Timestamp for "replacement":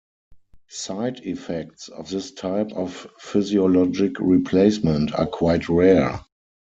4.19-5.13